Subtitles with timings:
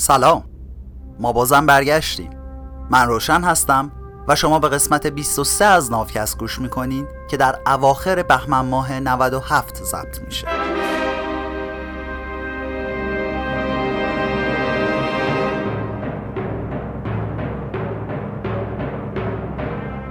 [0.00, 0.44] سلام.
[1.20, 2.30] ما بازم برگشتیم.
[2.90, 3.92] من روشن هستم
[4.28, 9.84] و شما به قسمت 23 از نافکست گوش می‌کنین که در اواخر بهمن ماه 97
[9.84, 10.48] ضبط میشه.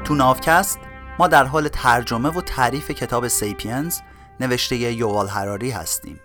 [0.03, 0.79] تو نافکست
[1.19, 3.99] ما در حال ترجمه و تعریف کتاب سیپینز
[4.39, 6.19] نوشته یووال هراری هستیم.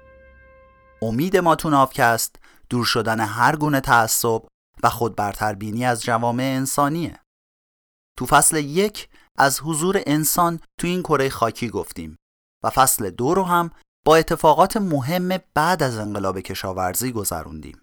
[1.03, 2.37] امید ما تو نافکست
[2.71, 4.43] دور شدن هر گونه تعصب
[4.83, 7.20] و خودبرتربینی از جوامع انسانیه.
[8.19, 9.09] تو فصل یک
[9.39, 12.17] از حضور انسان تو این کره خاکی گفتیم
[12.65, 13.70] و فصل دو رو هم
[14.05, 17.83] با اتفاقات مهم بعد از انقلاب کشاورزی گذروندیم.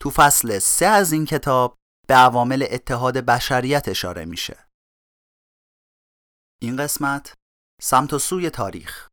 [0.00, 1.76] تو فصل سه از این کتاب
[2.08, 4.66] به عوامل اتحاد بشریت اشاره میشه.
[6.62, 7.34] این قسمت
[7.82, 9.09] سمت و سوی تاریخ.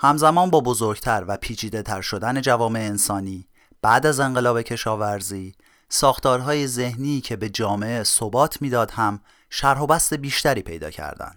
[0.00, 3.48] همزمان با بزرگتر و پیچیده تر شدن جوامع انسانی
[3.82, 5.54] بعد از انقلاب کشاورزی
[5.88, 11.36] ساختارهای ذهنی که به جامعه ثبات می‌داد هم شرح و بست بیشتری پیدا کردند.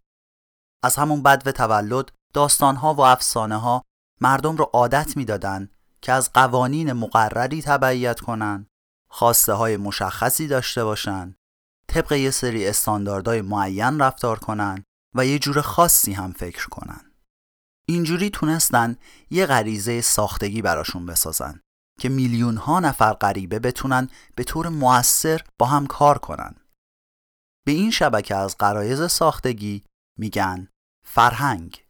[0.83, 3.81] از همون بد تولد داستانها و افسانه ها
[4.21, 8.67] مردم رو عادت می‌دادند که از قوانین مقرری تبعیت کنند،
[9.09, 11.35] خواسته های مشخصی داشته باشند،
[11.87, 14.83] طبق یه سری استانداردهای معین رفتار کنند
[15.15, 17.10] و یه جور خاصی هم فکر کنند.
[17.91, 18.95] اینجوری تونستن
[19.29, 21.59] یه غریزه ساختگی براشون بسازن
[21.99, 26.55] که میلیون ها نفر غریبه بتونن به طور موثر با هم کار کنن.
[27.65, 29.83] به این شبکه از غرایز ساختگی
[30.19, 30.67] میگن
[31.05, 31.85] فرهنگ.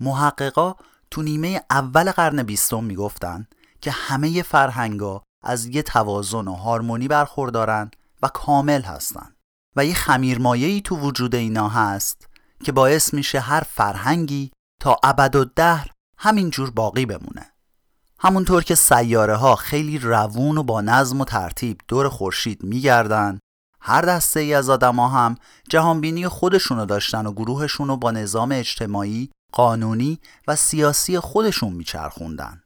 [0.00, 0.74] محققا
[1.10, 3.46] تو نیمه اول قرن بیستم می‌گفتن
[3.80, 7.90] که همه فرهنگا از یه توازن و هارمونی برخوردارن
[8.22, 9.34] و کامل هستن
[9.76, 12.29] و یه خمیرمایه‌ای تو وجود اینا هست
[12.64, 17.52] که باعث میشه هر فرهنگی تا ابد و دهر همینجور باقی بمونه
[18.18, 23.38] همونطور که سیاره ها خیلی روون و با نظم و ترتیب دور خورشید میگردن
[23.80, 25.36] هر دسته ای از آدما هم
[25.68, 32.62] جهانبینی خودشونو داشتن و گروهشونو با نظام اجتماعی، قانونی و سیاسی خودشون میچرخوندن.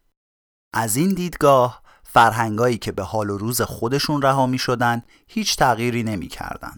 [0.72, 6.02] از این دیدگاه فرهنگایی که به حال و روز خودشون رها می شدن هیچ تغییری
[6.02, 6.76] نمی کردن.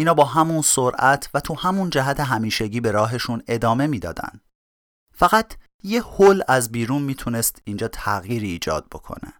[0.00, 4.40] اینا با همون سرعت و تو همون جهت همیشگی به راهشون ادامه می‌دادن.
[5.14, 9.32] فقط یه حل از بیرون می‌تونست اینجا تغییری ایجاد بکنه.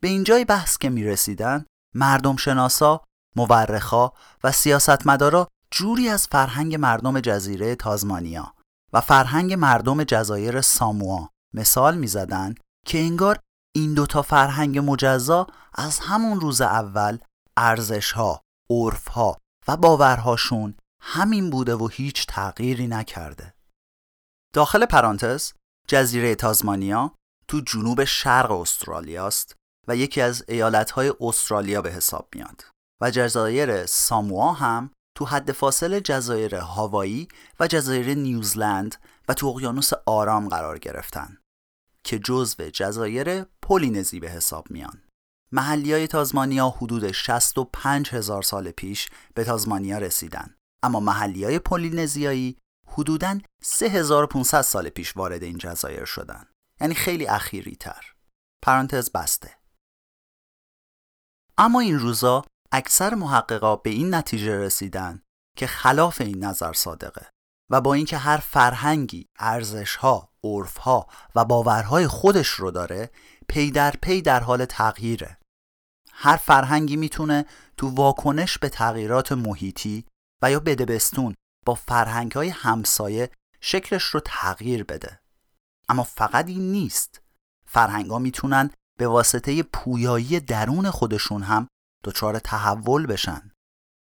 [0.00, 3.04] به اینجای بحث که می‌رسیدن مردم شناسا،
[3.36, 4.12] مورخا
[4.44, 8.54] و سیاستمدارا جوری از فرهنگ مردم جزیره تازمانیا
[8.92, 12.54] و فرهنگ مردم جزایر ساموا مثال می‌زدن
[12.86, 13.38] که انگار
[13.74, 17.18] این دوتا فرهنگ مجزا از همون روز اول
[17.56, 19.38] ارزشها، عرفها
[19.68, 23.54] و باورهاشون همین بوده و هیچ تغییری نکرده.
[24.54, 25.52] داخل پرانتز
[25.88, 27.14] جزیره تازمانیا
[27.48, 29.56] تو جنوب شرق استرالیا است
[29.88, 32.64] و یکی از ایالتهای استرالیا به حساب میاد
[33.02, 37.28] و جزایر ساموا هم تو حد فاصل جزایر هاوایی
[37.60, 38.96] و جزایر نیوزلند
[39.28, 41.38] و تو اقیانوس آرام قرار گرفتن
[42.04, 45.03] که جزو جزایر پولینزی به حساب میان.
[45.54, 50.54] محلی های تازمانیا حدود 65 هزار سال پیش به تازمانیا رسیدن.
[50.82, 56.46] اما محلی های پولینزیایی حدوداً 3500 سال پیش وارد این جزایر شدن.
[56.80, 58.14] یعنی خیلی اخیری تر
[58.62, 59.58] پرانتز بسته.
[61.58, 65.22] اما این روزا اکثر محققا به این نتیجه رسیدن
[65.56, 67.30] که خلاف این نظر صادقه
[67.70, 73.10] و با اینکه هر فرهنگی ارزشها، عرفها و باورهای خودش رو داره
[73.48, 75.38] پی در پی در حال تغییره.
[76.16, 77.44] هر فرهنگی می‌تونه
[77.76, 80.04] تو واکنش به تغییرات محیطی
[80.42, 81.34] و یا بدبستون
[81.66, 83.30] با فرهنگ های همسایه
[83.60, 85.20] شکلش رو تغییر بده.
[85.88, 87.20] اما فقط این نیست.
[87.66, 91.68] فرهنگ ها می‌تونن به واسطه پویایی درون خودشون هم
[92.04, 93.50] دچار تحول بشن.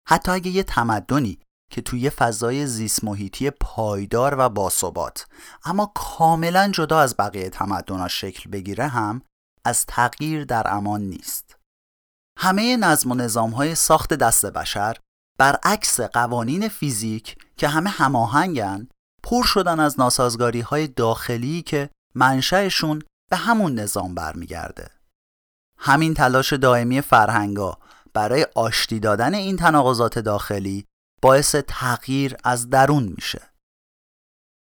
[0.08, 1.40] حتی اگه یه تمدنی
[1.72, 5.28] که توی فضای زیست محیطی پایدار و باثبات
[5.66, 9.22] اما کاملا جدا از بقیه تمدنها شکل بگیره هم
[9.66, 11.57] از تغییر در امان نیست.
[12.38, 14.98] همه نظم و نظام های ساخت دست بشر
[15.38, 18.88] برعکس قوانین فیزیک که همه هماهنگن
[19.24, 23.02] پر شدن از ناسازگاری های داخلی که منشأشون
[23.32, 24.90] به همون نظام برمیگرده.
[25.78, 27.78] همین تلاش دائمی فرهنگا
[28.14, 30.86] برای آشتی دادن این تناقضات داخلی
[31.22, 33.42] باعث تغییر از درون میشه.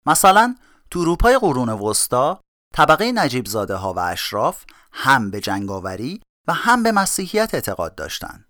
[0.06, 0.56] مثلا
[0.92, 2.42] تو اروپای قرون وسطا
[2.74, 8.46] طبقه نجیب زاده ها و اشراف هم به جنگاوری هم به مسیحیت اعتقاد داشتن.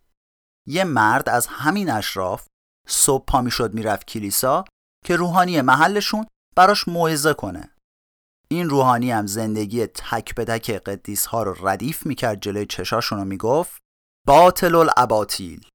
[0.68, 2.48] یه مرد از همین اشراف
[2.88, 4.65] صبح پا می‌شد می‌رفت کلیسا
[5.06, 6.25] که روحانی محلشون
[6.56, 7.75] براش موعظه کنه.
[8.51, 13.25] این روحانی هم زندگی تک به تک قدیس ها رو ردیف می‌کرد جلوی چشاشون رو
[13.25, 13.81] می‌گفت
[14.27, 15.68] باطل الاباطیل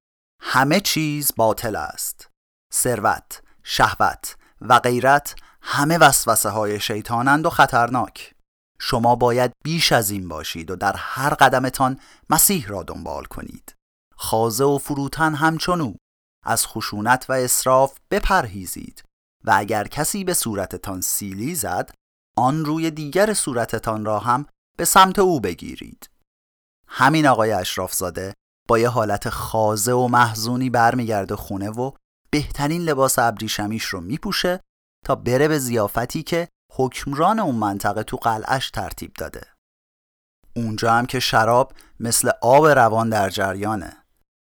[0.43, 2.31] همه چیز باطل است
[2.75, 8.35] ثروت شهوت و غیرت همه وسوسه های شیطانند و خطرناک
[8.79, 12.01] شما باید بیش از این باشید و در هر قدمتان
[12.31, 13.75] مسیح را دنبال کنید.
[14.17, 15.95] خازه و فروتن همچنو.
[16.45, 19.05] از خشونت و اصراف بپرهیزید
[19.45, 21.91] و اگر کسی به صورتتان سیلی زد
[22.37, 24.47] آن روی دیگر صورتتان را هم
[24.79, 26.11] به سمت او بگیرید.
[26.89, 28.35] همین آقای اشرافزاده
[28.69, 31.91] با یه حالت خازه و محزونی برمیگرده خونه و
[32.31, 34.61] بهترین لباس ابریشمیش رو میپوشه
[35.05, 39.47] تا بره به زیافتی که حکمران اون منطقه تو قلعش ترتیب داده.
[40.57, 43.97] اونجا هم که شراب مثل آب روان در جریانه.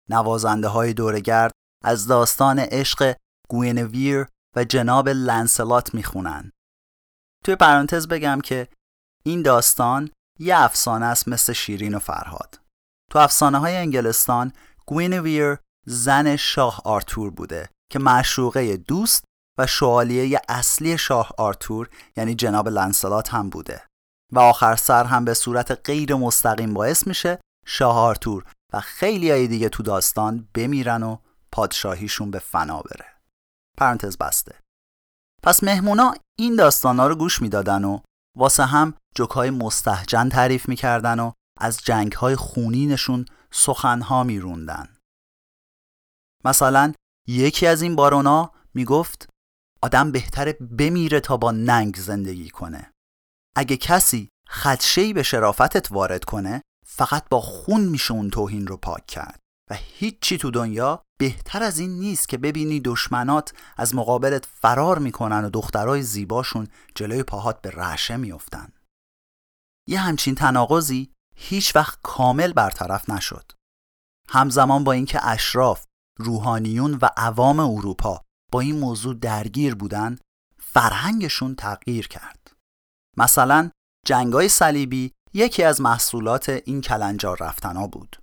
[0.10, 1.52] نوازنده های دورگرد
[1.84, 3.16] از داستان عشق
[3.50, 6.52] گوینویر و جناب لنسلات می‌خونن.
[7.46, 8.68] توی پرانتز بگم که
[9.24, 12.60] این داستان یه افسانه است مثل شیرین و فرهاد.
[13.12, 14.54] تو افسانه های انگلستان
[14.86, 19.24] گوینویر زن شاه آرتور بوده که معشوقه دوست
[19.58, 23.82] و شوالیه اصلی شاه آرتور یعنی جناب لنسلات هم بوده.
[24.34, 29.48] و آخر سر هم به صورت غیر مستقیم باعث میشه شاه آرتور و خیلی های
[29.48, 31.18] دیگه تو داستان بمیرن و
[31.52, 33.06] پادشاهیشون به فنا بره.
[33.78, 34.56] پرانتز بسته.
[35.44, 38.00] پس مهمونا این داستانا رو گوش می‌دادن و
[38.38, 44.98] واسه هم جوکای مستحجن تعریف می‌کردن و از جنگهای خونینشون سخنها میروندن.
[46.46, 46.94] مثلا
[47.28, 49.30] یکی از این بارونا می‌گفت
[49.82, 52.92] آدم بهتره بمیره تا با ننگ زندگی کنه.
[53.56, 59.06] اگه کسی خدشهی به شرافتت وارد کنه فقط با خون میشه اون توهین رو پاک
[59.06, 59.40] کرد.
[59.70, 65.46] و هیچی تو دنیا بهتر از این نیست که ببینی دشمنات از مقابلت فرار می‌کنن
[65.46, 68.74] و دخترای زیباشون جلوی پاهات به رعشه میفتن
[69.88, 73.52] یه همچین تناقضی هیچ وقت کامل برطرف نشد.
[74.30, 75.86] همزمان با اینکه اشراف
[76.20, 78.22] روحانیون و عوام اروپا
[78.52, 80.18] با این موضوع درگیر بودن
[80.60, 82.52] فرهنگشون تغییر کرد.
[83.18, 83.70] مثلا
[84.06, 88.22] جنگای صلیبی یکی از محصولات این کلنجار رفتنا بود.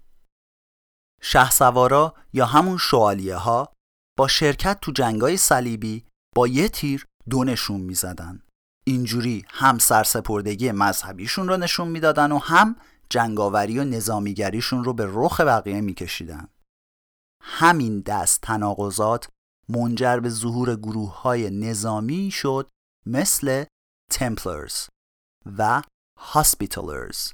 [1.23, 3.73] شه سوارا یا همون شوالیه ها
[4.19, 8.43] با شرکت تو جنگای صلیبی با یه تیر دو نشون می‌زدن.
[8.87, 12.77] اینجوری هم سرسپردگی مذهبیشون رو نشون می‌دادن و هم
[13.11, 16.49] جنگاوری و نظامیگریشون رو به رخ بقیه میکشیدن.
[17.41, 19.29] همین دست تناقضات
[19.69, 22.71] منجر به ظهور گروه های نظامی شد
[23.07, 23.65] مثل
[24.11, 24.87] تمپلرز
[25.59, 25.83] و
[26.19, 27.33] هاسپیتالرز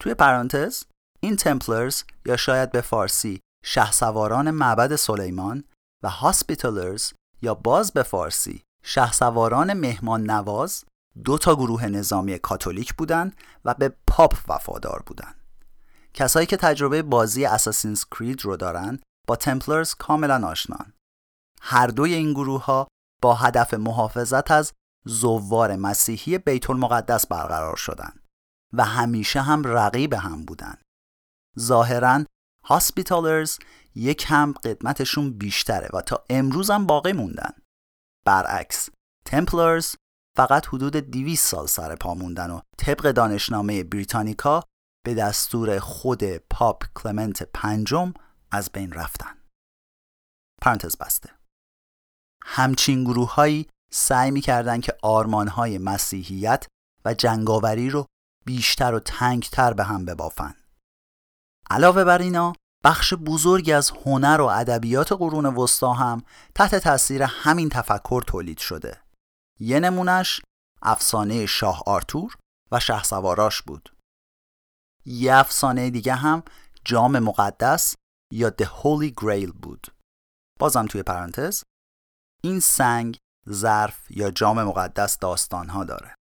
[0.00, 0.84] توی پرانتز
[1.20, 5.64] این تمپلرز یا شاید به فارسی شهسواران معبد سلیمان
[6.02, 10.84] و هاسپیتالرز یا باز به فارسی شهسواران مهمان نواز
[11.24, 15.34] دو تا گروه نظامی کاتولیک بودند و به پاپ وفادار بودند.
[16.14, 18.98] کسایی که تجربه بازی اساسینز کرید رو دارن
[19.28, 20.92] با تمپلرز کاملا آشنان.
[21.64, 22.88] هر دوی این گروه ها
[23.22, 24.72] با هدف محافظت از
[25.04, 28.28] زوار مسیحی بیت المقدس برقرار شدند
[28.72, 30.74] و همیشه هم رقیب هم بودن.
[31.58, 32.24] ظاهرا
[32.64, 33.58] هاسپیتالرز
[33.94, 37.52] یک هم قدمتشون بیشتره و تا امروز هم باقی موندن.
[38.24, 38.88] برعکس
[39.24, 39.94] تمپلرز
[40.36, 44.62] فقط حدود 200 سال سر پا موندن و طبق دانشنامه بریتانیکا
[45.04, 48.14] به دستور خود پاپ کلمنت پنجم
[48.50, 49.36] از بین رفتن.
[50.60, 51.41] پرانتز بسته.
[52.44, 56.66] همچین گروههایی سعی می‌کردن که آرمانهای مسیحیت
[57.04, 58.06] و جنگاوری رو
[58.44, 60.54] بیشتر و تنگتر به هم ببافن.
[61.70, 62.52] علاوه بر اینا
[62.84, 66.22] بخش بزرگی از هنر و ادبیات قرون وسطا هم
[66.54, 69.02] تحت تاثیر همین تفکر تولید شده.
[69.60, 70.40] یه نمونش
[70.82, 72.36] افسانه شاه آرتور
[72.72, 73.96] و شه سواراش بود.
[75.06, 76.42] یه افسانه دیگه هم
[76.84, 77.94] جام مقدس
[78.32, 79.86] یا The Holy Grail بود.
[80.58, 81.62] بازم توی پرانتز
[82.44, 83.18] این سنگ،
[83.50, 86.14] ظرف یا جام مقدس داستان ها داره.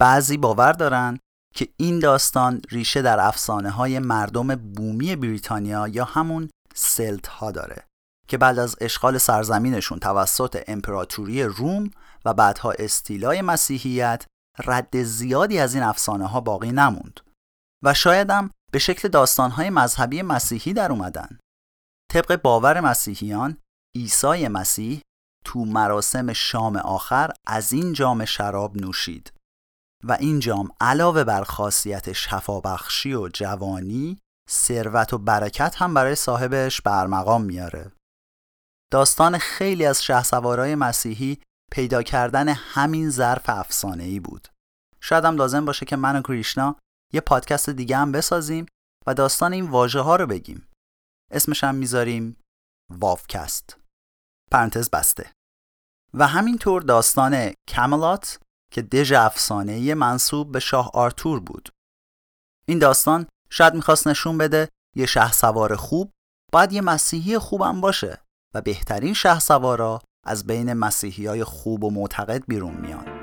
[0.00, 1.18] بعضی باور دارن
[1.54, 7.84] که این داستان ریشه در افسانه های مردم بومی بریتانیا یا همون سلت ها داره
[8.28, 11.90] که بعد از اشغال سرزمینشون توسط امپراتوری روم
[12.24, 14.26] و بعدها استیلای مسیحیت
[14.64, 17.20] رد زیادی از این افسانه ها باقی نموند
[17.84, 21.38] و شایدم به شکل داستانهای مذهبی مسیحی در اومدن
[22.12, 23.56] طبق باور مسیحیان
[23.96, 25.00] عیسی مسیح
[25.44, 29.32] تو مراسم شام آخر از این جام شراب نوشید
[30.04, 34.18] و این جام علاوه بر خاصیت شفابخشی و جوانی
[34.50, 37.92] ثروت و برکت هم برای صاحبش برمقام میاره.
[38.92, 41.38] داستان خیلی از شهسوارای مسیحی
[41.72, 44.48] پیدا کردن همین ظرف افسانه ای بود.
[45.00, 46.76] شاید هم لازم باشه که من و کریشنا
[47.12, 48.66] یه پادکست دیگه هم بسازیم
[49.06, 50.68] و داستان این واژه ها رو بگیم.
[51.30, 52.36] اسمش هم می‌ذاریم
[52.90, 53.81] وافکست.
[54.52, 55.32] پرانتز بسته.
[56.14, 58.38] و همینطور داستان کملات
[58.72, 61.68] که دژ افسانه منصوب به شاه آرتور بود.
[62.66, 66.10] این داستان شاید می‌خواست نشون بده یه شه سوار خوب
[66.52, 68.18] باید یه مسیحی خوبم باشه
[68.54, 73.21] و بهترین شه سوارا از بین مسیحی های خوب و معتقد بیرون میان.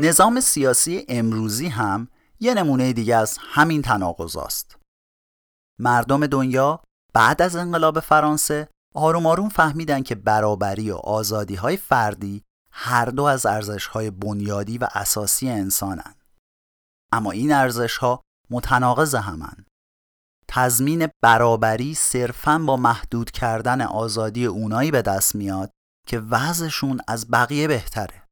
[0.00, 2.08] نظام سیاسی امروزی هم
[2.40, 4.36] یه نمونه دیگه از همین تناقض
[5.78, 6.80] مردم دنیا
[7.14, 13.22] بعد از انقلاب فرانسه آروم آروم فهمیدن که برابری و آزادی های فردی هر دو
[13.24, 16.14] از ارزش های بنیادی و اساسی انسانن.
[17.12, 19.64] اما این ارزش ها متناقض همن.
[20.48, 25.70] تضمین برابری صرفا با محدود کردن آزادی اونایی به دست میاد
[26.06, 28.27] که وضعشون از بقیه بهتره.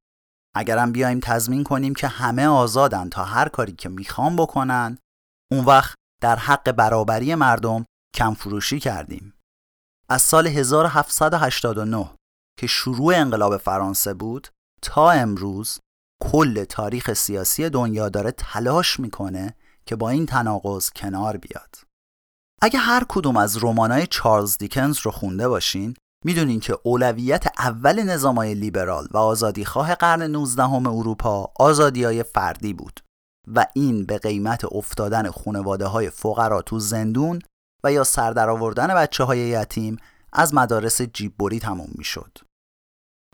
[0.59, 4.99] اگرم بیایم تضمین کنیم که همه آزادن تا هر کاری که می‌خوان بکنن
[5.53, 7.85] اون وقت در حق برابری مردم
[8.17, 9.35] کم فروشی کردیم.
[10.09, 12.11] از سال 1789
[12.59, 14.49] که شروع انقلاب فرانسه بود
[14.83, 15.79] تا امروز
[16.23, 19.55] کل تاریخ سیاسی دنیا داره تلاش می‌کنه
[19.87, 21.79] که با این تناقض کنار بیاد.
[22.63, 28.55] اگه هر کدوم از رمانای چارلز دیکنز رو خونده باشین می‌دونین که اولویت اول نظامای
[28.55, 33.01] لیبرال و آزادیخواه قرن 19 اروپا آزادی های فردی بود
[33.55, 37.43] و این به قیمت افتادن خانواده های فقرا تو زندون
[37.85, 39.97] و یا سردر آوردن بچه های یتیم
[40.33, 42.39] از مدارس جیب‌بری تموم می‌شد.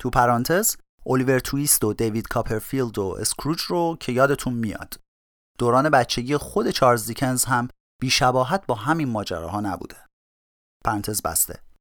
[0.01, 4.95] تو پرانتز الیور تویست و دیوید کاپرفیلد و اسکروج رو که یادتون میاد.
[5.59, 7.69] دوران بچگی خود چارلز دیکنز هم
[8.01, 9.97] بیشباهت با همین ماجراها نبوده.
[10.85, 11.72] پرانتز بسته.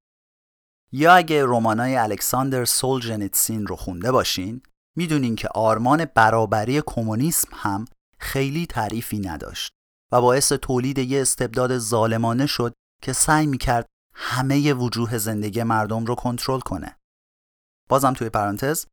[0.94, 4.62] یا اگه رمانای الکساندر سولجنیتسین رو خونده باشین
[4.98, 7.86] می‌دونین که آرمان برابری کمونیسم هم
[8.20, 9.72] خیلی تعریفی نداشت
[10.12, 16.16] و باعث تولید یه استبداد ظالمانه شد که سعی می‌کرد همه وجوه زندگی مردم رو
[16.16, 16.98] کنترل کنه.
[17.90, 18.86] بازم توی پرانتز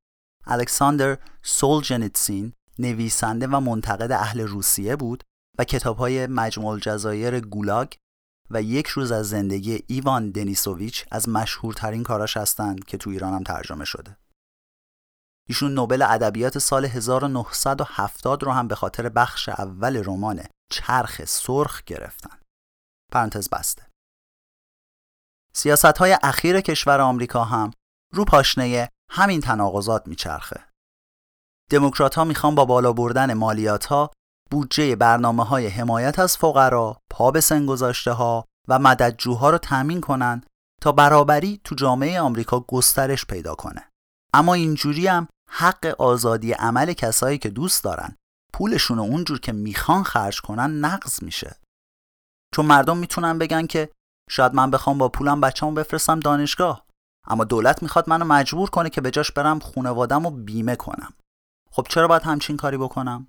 [0.47, 5.25] الکساندر سولجنیتسین نویسنده و منتقد اهل روسیه بود
[5.59, 7.93] و کتابهای مجموع الجزایر گولاگ
[8.50, 13.43] و یک روز از زندگی ایوان دنیسوویچ از مشهورترین کاراش هستند که تو ایران هم
[13.43, 14.17] ترجمه شده.
[15.49, 22.38] ایشون نوبل ادبیات سال 1970 رو هم به خاطر بخش اول رمان چرخ سرخ گرفتن.
[23.12, 23.87] پرانتز بسته.
[25.52, 27.71] سیاست های اخیر کشور آمریکا هم
[28.12, 30.64] رو پاشنه همین تناقضات میچرخه.
[31.71, 34.11] دموکرات ها می‌خوان با بالا بردن مالیات ها
[34.50, 40.00] بودجه برنامه های حمایت از فقرا، پا به سن گذاشته ها و مددجوها رو تأمین
[40.00, 40.43] کنن
[40.81, 43.90] تا برابری تو جامعه آمریکا گسترش پیدا کنه.
[44.35, 48.17] اما اینجوری هم حق آزادی عمل کسایی که دوست دارن
[48.52, 51.57] پولشون اونجور که می‌خوان خرج کنن نقض میشه.
[52.55, 53.90] چون مردم می‌تونن بگن که
[54.31, 56.87] شاید من بخوام با پولم بچه‌مو بفرستم دانشگاه
[57.26, 61.12] اما دولت می‌خواد منو مجبور کنه که به جاش برم خونوادم و بیمه کنم.
[61.71, 63.26] خب چرا باید همچین کاری بکنم؟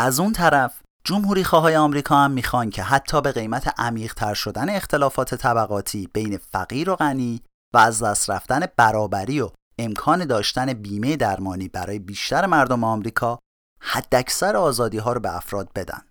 [0.00, 5.34] از اون طرف جمهوری خواهای آمریکا هم می‌خوان که حتی به قیمت عمیقتر شدن اختلافات
[5.34, 7.42] طبقاتی بین فقیر و غنی
[7.74, 13.38] و از دست رفتن برابری و امکان داشتن بیمه درمانی برای بیشتر مردم آمریکا
[13.80, 16.02] حداکثر آزادی ها رو به افراد بدن.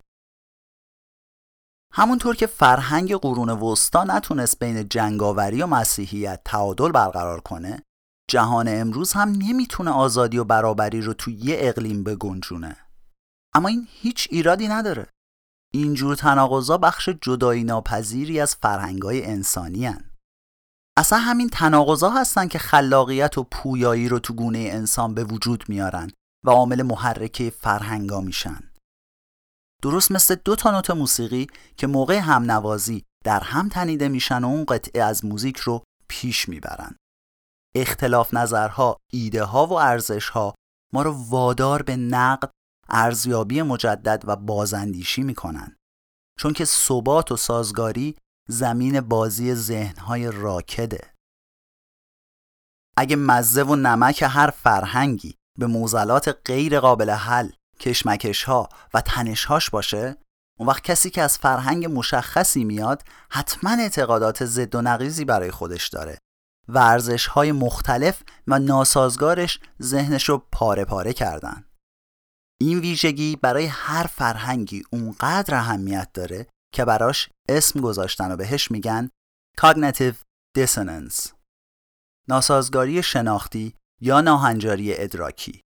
[1.93, 7.83] همونطور که فرهنگ قرون وسطا نتونست بین جنگاوری و مسیحیت تعادل برقرار کنه،
[8.29, 12.75] جهان امروز هم نمی‌تونه آزادی و برابری رو توی یه اقلیم بگنجونه.
[13.55, 15.07] اما این هیچ ایرادی نداره.
[15.73, 20.11] اینجور تناقضا بخش جدایی ناپذیری از فرهنگای انسانی هن.
[20.97, 26.11] اصلا همین تناقضا هستن که خلاقیت و پویایی رو تو گونه انسان به وجود میارن
[26.45, 28.71] و عامل محرکه فرهنگا میشن.
[29.81, 34.47] درست مثل دو تا نوت موسیقی که موقع هم نوازی در هم تنیده میشن و
[34.47, 36.95] اون قطعه از موزیک رو پیش می‌برن.
[37.75, 40.55] اختلاف نظرها، ایده ها و ارزش ها
[40.93, 42.51] ما رو وادار به نقد
[42.89, 45.75] ارزیابی مجدد و بازاندیشی می‌کنن
[46.39, 48.15] چون که ثبات و سازگاری
[48.49, 51.13] زمین بازی ذهنهای راکده.
[52.97, 59.45] اگه مزه و نمک هر فرهنگی به موزلات غیر قابل حل کشمکش ها و تنش
[59.45, 60.17] هاش باشه
[60.59, 65.87] اون وقت کسی که از فرهنگ مشخصی میاد حتما اعتقادات ضد و نقیزی برای خودش
[65.87, 66.17] داره
[66.67, 71.68] ورزش های مختلف و ناسازگارش ذهنش رو پاره پاره کردن.
[72.61, 79.09] این ویژگی برای هر فرهنگی اونقدر اهمیت داره که براش اسم گذاشتن و بهش میگن
[79.61, 80.15] Cognitive
[80.57, 81.29] Dissonance
[82.27, 85.61] ناسازگاری شناختی یا ناهنجاری ادراکی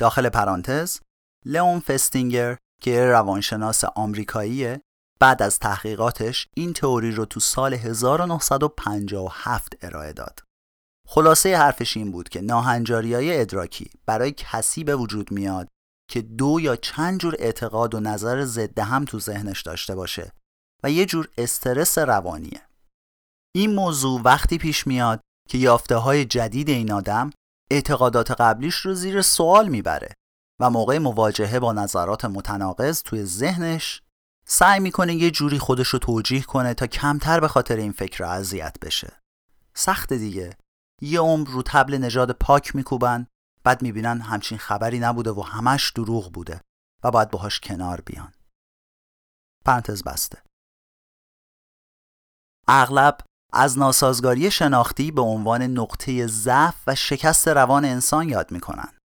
[0.00, 1.00] داخل پرانتز
[1.46, 4.80] لئون فستینگر که روانشناس آمریکاییه
[5.20, 10.40] بعد از تحقیقاتش این تئوری رو تو سال 1957 ارائه داد.
[11.08, 15.68] خلاصه حرفش این بود که ناهنجاری های ادراکی برای کسی به وجود میاد
[16.12, 20.32] که دو یا چند جور اعتقاد و نظر ضد هم تو ذهنش داشته باشه
[20.84, 22.60] و یه جور استرس روانیه.
[23.54, 27.30] این موضوع وقتی پیش میاد که یافته های جدید این آدم
[27.70, 30.14] اعتقادات قبلیش رو زیر سوال می‌بره
[30.60, 34.02] و موقع مواجهه با نظرات متناقض توی ذهنش
[34.46, 38.76] سعی می‌کنه یه جوری خودش رو توجیه کنه تا کمتر به خاطر این فکر اذیت
[38.82, 39.12] بشه
[39.74, 40.56] سخت دیگه
[41.02, 43.26] یه عمر رو تبل نژاد پاک میکوبن
[43.64, 46.60] بعد می‌بینن همچین خبری نبوده و همش دروغ بوده
[47.04, 48.32] و باید باهاش کنار بیان.
[49.64, 50.42] پرانتز بسته.
[52.68, 53.18] اغلب
[53.52, 58.98] از ناسازگاری شناختی به عنوان نقطه ضعف و شکست روان انسان یاد می‌کنن.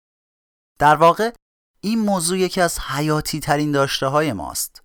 [0.79, 1.33] در واقع
[1.81, 4.83] این موضوع یکی از حیاتی ترین داشته های ماست.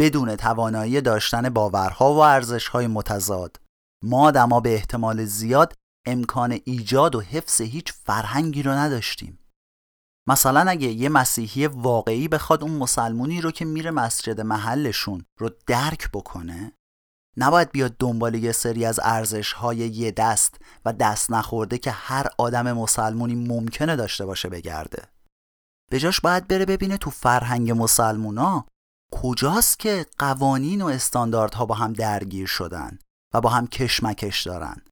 [0.00, 3.60] بدون توانایی داشتن باورها و ارزشهای متضاد
[4.04, 5.74] ما آدما به احتمال زیاد
[6.10, 9.38] امکان ایجاد و حفظ هیچ فرهنگی رو نداشتیم.
[10.28, 16.10] مثلا اگه یه مسیحی واقعی بخواد اون مسلمونی رو که میره مسجد محلشون رو درک
[16.12, 16.72] بکنه
[17.36, 22.26] نباید بیاد دنبال یه سری از ارزش های یه دست و دست نخورده که هر
[22.38, 25.02] آدم مسلمونی ممکنه داشته باشه بگرده.
[25.90, 28.66] به جاش باید بره ببینه تو فرهنگ مسلمونا
[29.12, 32.98] کجاست که قوانین و استانداردها با هم درگیر شدن
[33.34, 34.82] و با هم کشمکش دارن.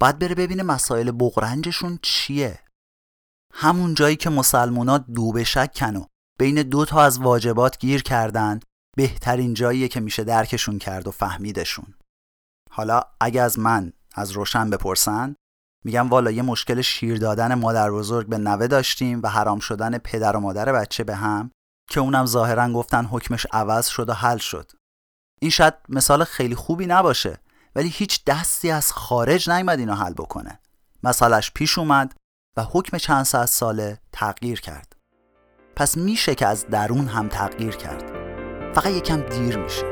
[0.00, 2.58] باید بره ببینه مسائل بغرنجشون چیه.
[3.52, 6.04] همون جایی که مسلمونا دو به شکن و
[6.38, 8.60] بین دو تا از واجبات گیر کردن
[8.96, 11.94] بهترین جاییه که میشه درکشون کرد و فهمیدشون.
[12.70, 15.34] حالا اگه از من از روشن بپرسن
[15.84, 20.36] میگم والا یه مشکل شیر دادن مادر بزرگ به نوه داشتیم و حرام شدن پدر
[20.36, 21.50] و مادر بچه به هم
[21.90, 24.70] که اونم ظاهرا گفتن حکمش عوض شد و حل شد.
[25.40, 27.38] این شاید مثال خیلی خوبی نباشه.
[27.74, 30.60] ولی هیچ دستی از خارج نیومد اینو حل بکنه.
[31.02, 32.14] مسئلهش پیش اومد
[32.56, 34.96] و حکم چند صد ساله تغییر کرد.
[35.76, 38.02] پس میشه که از درون هم تغییر کرد.
[38.74, 39.89] فقط یکم دیر میشه.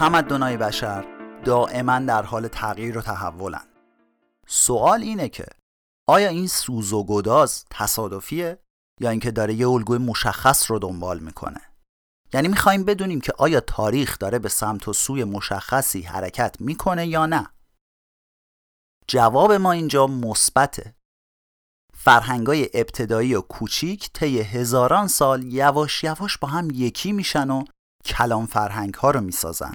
[0.00, 1.04] تمدنهای بشر
[1.44, 3.66] دائما در حال تغییر و تحولن.
[4.46, 5.46] سوال اینه که
[6.08, 8.58] آیا این سوز و گداز تصادفیه
[9.00, 11.60] یا اینکه داره یه الگوی مشخص رو دنبال می‌کنه؟
[12.32, 17.26] یعنی می‌خوایم بدونیم که آیا تاریخ داره به سمت و سوی مشخصی حرکت می‌کنه یا
[17.26, 17.48] نه.
[19.08, 20.94] جواب ما اینجا مثبته.
[21.94, 27.64] فرهنگای ابتدایی و کوچیک طی هزاران سال یواش یواش با هم یکی میشن و
[28.04, 29.72] کلام فرهنگ ها رو می‌سازن.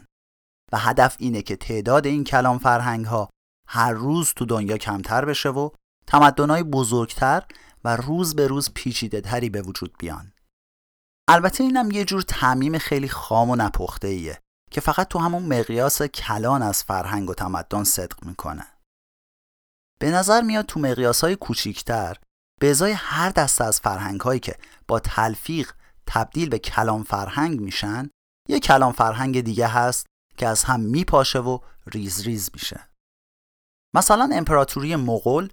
[0.72, 3.30] و هدف اینه که تعداد این کلام فرهنگ ها
[3.68, 5.70] هر روز تو دنیا کمتر بشه و
[6.08, 7.44] تمدنهای بزرگتر
[7.84, 10.32] و روز به روز پیچیده تری به وجود بیان.
[11.30, 14.40] البته اینم یه جور تعمیم خیلی خام و نپخته ایه
[14.72, 18.68] که فقط تو همون مقیاس کلان از فرهنگ و تمدن صدق می‌کنه.
[20.00, 22.18] به نظر میاد تو مقیاس های کوچیکتر
[22.62, 24.56] به ازای هر دسته از فرهنگ هایی که
[24.88, 25.72] با تلفیق
[26.08, 28.10] تبدیل به کلام فرهنگ میشن
[28.50, 30.06] یه کلام فرهنگ دیگه هست
[30.38, 32.90] که از هم میپاشه و ریز ریز میشه
[33.96, 35.50] مثلا امپراتوری مغول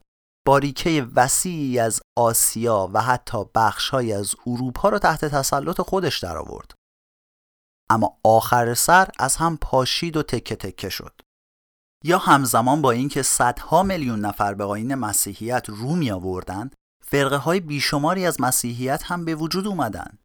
[0.47, 6.75] باریکه وسیعی از آسیا و حتی بخشهایی از اروپا رو تحت تسلط خودش در آورد.
[7.91, 11.21] اما آخر سر از هم پاشید و تکه تکه شد.
[12.05, 16.71] یا همزمان با اینکه صدها میلیون نفر به آین مسیحیت رو می آوردن،
[17.05, 20.19] فرقه های بیشماری از مسیحیت هم به وجود اومدن.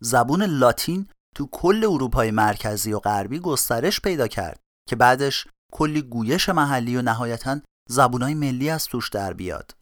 [0.00, 6.48] زبون لاتین تو کل اروپای مرکزی و غربی گسترش پیدا کرد که بعدش کلی گویش
[6.48, 9.76] محلی و نهایتا زبونای ملی از توش در بیاد.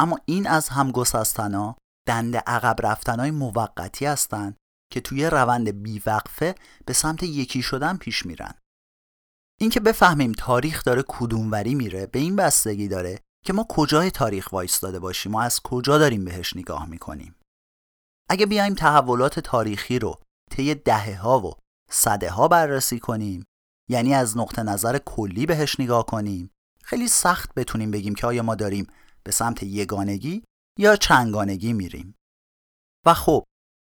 [0.00, 1.76] اما این از هم گسستنا
[2.08, 4.56] دنده عقب رفتنای موقتی هستند
[4.92, 6.54] که توی روند بیوقفه
[6.86, 8.54] به سمت یکی شدن پیش میرن.
[9.60, 14.98] اینکه بفهمیم تاریخ داره کدوموری میره به این بستگی داره که ما کجای تاریخ وایستاده
[14.98, 17.34] باشیم و از کجا داریم بهش نگاه می‌کنیم.
[18.30, 20.20] اگه بیایم تحولات تاریخی رو
[20.52, 21.52] طی دهه ها و
[21.90, 23.44] صده ها بررسی کنیم.
[23.90, 26.50] یعنی از نقطه نظر کلی بهش نگاه کنیم.
[26.82, 28.86] خیلی سخت بتونیم بگیم که آیا ما داریم
[29.24, 30.44] به سمت یگانگی
[30.78, 32.14] یا چنگانگی میریم.
[33.06, 33.44] و خب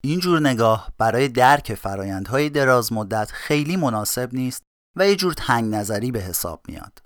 [0.03, 4.63] این جور نگاه برای درک فرایندهای دراز مدت خیلی مناسب نیست
[4.97, 6.99] و یه جور تنگ نظری به حساب میاد.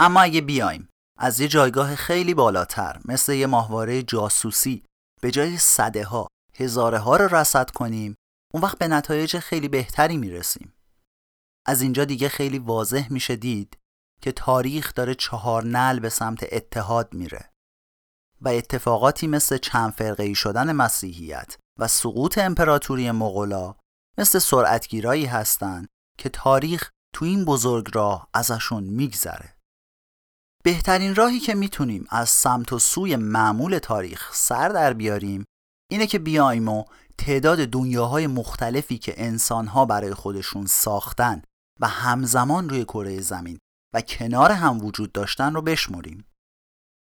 [0.00, 4.82] اما اگه بیایم از یه جایگاه خیلی بالاتر مثل یه ماهواره جاسوسی
[5.22, 8.14] به جای صده ها هزاره ها رو رصد کنیم
[8.56, 10.72] اون وقت به نتایج خیلی بهتری می‌رسیم
[11.66, 13.78] از اینجا دیگه خیلی واضح میشه دید
[14.22, 17.50] که تاریخ داره چهار نل به سمت اتحاد میره
[18.40, 23.74] و اتفاقاتی مثل چند فرقه شدن مسیحیت و سقوط امپراتوری مغولا
[24.18, 25.88] مثل سرعتگیرایی هستند
[26.18, 29.56] که تاریخ تو این بزرگ راه ازشون میگذره.
[30.64, 35.44] بهترین راهی که می‌تونیم از سمت و سوی معمول تاریخ سر در بیاریم
[35.90, 36.84] اینه که بیایم و
[37.18, 41.42] تعداد دنیاهای مختلفی که انسانها برای خودشون ساختن
[41.80, 43.58] و همزمان روی کره زمین
[43.94, 46.24] و کنار هم وجود داشتن رو بشمریم.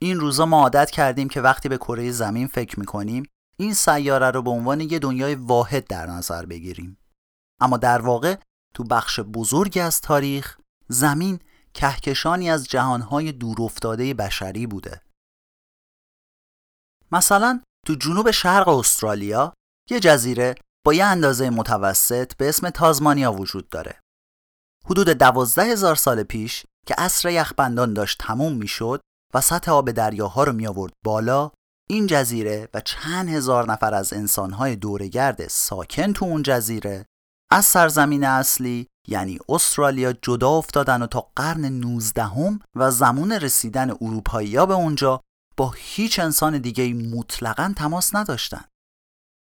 [0.01, 3.23] این روزا ما عادت کردیم که وقتی به کره زمین فکر می‌کنیم
[3.57, 6.97] این سیاره رو به عنوان یه دنیای واحد در نظر بگیریم.
[7.61, 8.35] اما در واقع
[8.73, 11.39] تو بخش بزرگی از تاریخ زمین
[11.73, 15.01] کهکشانی از جهانهای دورافتاده بشری بوده.
[17.11, 19.53] مثلا تو جنوب شرق استرالیا
[19.89, 23.99] یه جزیره با یه اندازه متوسط به اسم تازمانیا وجود داره.
[24.85, 29.01] حدود دوازده هزار سال پیش که عصر یخبندان داشت تموم می‌شد
[29.33, 31.51] و سطح آب دریاها رو می آورد بالا
[31.89, 37.05] این جزیره و چند هزار نفر از انسانهای دورگرد ساکن تو اون جزیره
[37.51, 43.89] از سرزمین اصلی یعنی استرالیا جدا افتادن و تا قرن 19 هم و زمان رسیدن
[43.89, 45.21] اروپایی به اونجا
[45.57, 48.65] با هیچ انسان دیگه مطلقا تماس نداشتن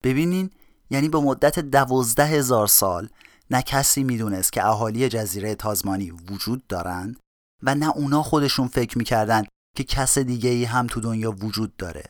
[0.04, 0.50] ببینین
[0.90, 3.10] یعنی به مدت دوازده هزار سال
[3.50, 7.20] نه کسی می‌دونست که اهالی جزیره تازمانی وجود دارند
[7.64, 9.44] و نه اونا خودشون فکر می‌کردن
[9.78, 12.04] که کس دیگه ای هم تو دنیا وجود داره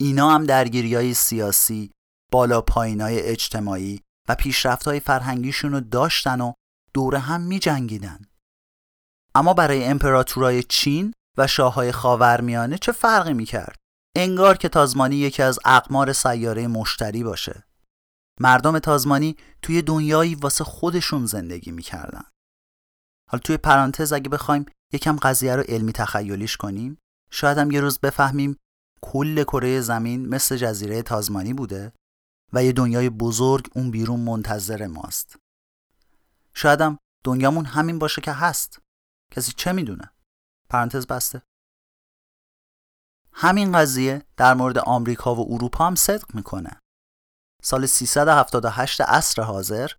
[0.00, 1.90] اینا هم درگیری های سیاسی
[2.32, 6.52] بالا پایین های اجتماعی و پیشرفت های فرهنگیشون رو داشتن و
[6.94, 8.20] دوره هم می جنگیدن.
[9.34, 13.76] اما برای امپراتورای چین و شاههای خاورمیانه چه فرقی می کرد؟
[14.16, 17.64] انگار که تازمانی یکی از اقمار سیاره مشتری باشه.
[18.40, 22.24] مردم تازمانی توی دنیایی واسه خودشون زندگی می‌کردن.
[23.30, 26.98] حالا توی پرانتز اگه بخوایم یکم قضیه رو علمی تخیلیش کنیم
[27.30, 28.56] شاید هم یه روز بفهمیم
[29.02, 31.92] کل کره زمین مثل جزیره تازمانی بوده
[32.52, 35.36] و یه دنیای بزرگ اون بیرون منتظر ماست.
[36.54, 38.78] شاید هم دنیامون همین باشه که هست.
[39.32, 40.10] کسی چه می‌دونه؟
[40.70, 41.42] پرانتز بسته.
[43.36, 46.78] همین قضیه در مورد آمریکا و اروپا هم صدق می‌کنه.
[47.62, 49.90] سال 378 عصر حاضر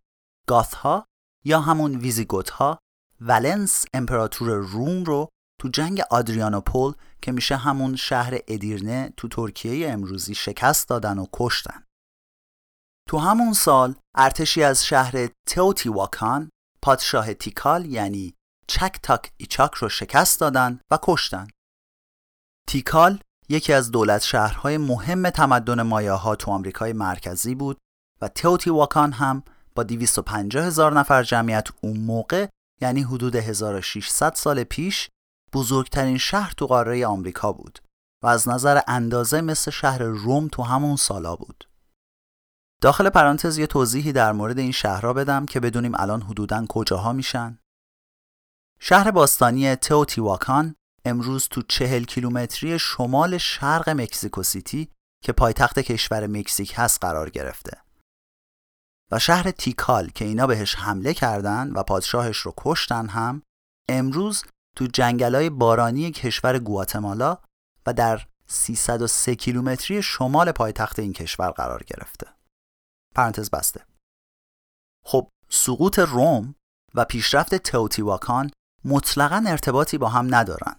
[0.47, 1.05] گاثها
[1.45, 2.79] یا همون ویزیگوت ها
[3.21, 5.29] ولنس امپراتور روم رو
[5.61, 11.83] تو جنگ آدریانوپول که میشه همون شهر ادیرنه تو ترکیه امروزی شکست دادن و کشتن.
[13.09, 16.49] تو همون سال ارتشی از شهر تئوتیواکان
[16.81, 18.33] پادشاه تیکال یعنی
[18.67, 21.47] چک تاک ایچاک رو شکست دادن و کشتن.
[22.67, 27.77] تیکال یکی از دولت شهرهای مهم تمدن مایاها تو آمریکای مرکزی بود
[28.21, 29.43] و تئوتیواکان هم
[29.75, 32.47] با 250 هزار نفر جمعیت اون موقع
[32.81, 35.09] یعنی حدود 1600 سال پیش
[35.53, 37.79] بزرگترین شهر تو قاره آمریکا بود
[38.23, 41.69] و از نظر اندازه مثل شهر روم تو همون سالا بود.
[42.81, 47.59] داخل پرانتز یه توضیحی در مورد این شهرها بدم که بدونیم الان حدوداً کجاها میشن.
[48.79, 50.75] شهر باستانی تئوتیواکان
[51.05, 54.89] امروز تو چهل کیلومتری شمال شرق مکزیکو سیتی
[55.23, 57.81] که پایتخت کشور مکزیک هست قرار گرفته.
[59.11, 63.41] و شهر تیکال که اینا بهش حمله کردن و پادشاهش رو کشتن هم
[63.89, 64.43] امروز
[64.75, 67.37] تو جنگلای بارانی کشور گواتمالا
[67.85, 72.27] و در 303 کیلومتری شمال پایتخت این کشور قرار گرفته.
[73.15, 73.85] پرانتز بسته.
[75.05, 76.55] خب سقوط روم
[76.93, 78.51] و پیشرفت تئوتیواکان
[78.85, 80.75] مطلقا ارتباطی با هم ندارن.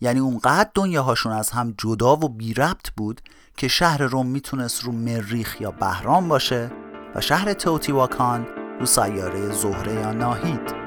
[0.00, 3.20] یعنی اونقدر دنیاهاشون از هم جدا و بی ربط بود
[3.56, 6.70] که شهر روم می‌تونست رو مریخ یا بهرام باشه
[7.14, 8.46] و شهر توتیواکان
[8.80, 10.79] رو سیاره زهره یا ناهید.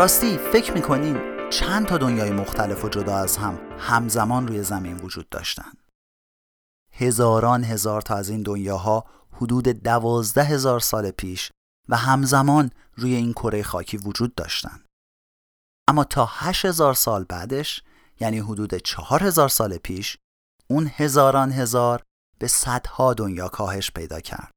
[0.00, 5.28] راستی فکر می‌کنین چند تا دنیای مختلف و جدا از هم همزمان روی زمین وجود
[5.28, 5.72] داشتن
[6.92, 11.52] هزاران هزار تا از این دنیاها حدود دوازده هزار سال پیش
[11.88, 14.86] و همزمان روی این کره خاکی وجود داشتند.
[15.88, 17.82] اما تا هشت هزار سال بعدش
[18.20, 20.16] یعنی حدود چهار هزار سال پیش
[20.70, 22.02] اون هزاران هزار
[22.38, 24.50] به صدها دنیا کاهش پیدا کرد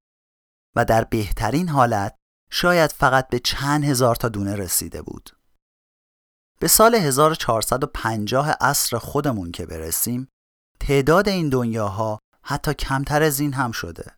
[0.75, 2.15] و در بهترین حالت
[2.55, 5.29] شاید فقط به چند هزار تا دونه رسیده بود.
[6.59, 10.27] به سال 1450 عصر خودمون که برسیم
[10.79, 14.11] تعداد این دنیاها حتی کمتر از این هم شده.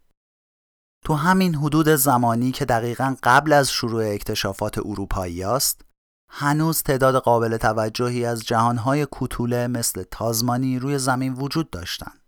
[1.06, 5.82] تو همین حدود زمانی که دقیقا قبل از شروع اکتشافات اروپایی است،
[6.32, 12.25] هنوز تعداد قابل توجهی از جهانهای کوتوله مثل تازمانی روی زمین وجود داشتند.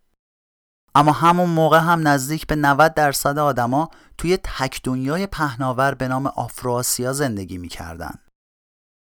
[0.98, 6.28] اما همون موقع هم نزدیک به 90 درصد آدما توی تک دنیای پهناور به نام
[6.28, 8.16] آفروآسیا زندگی می‌کردن.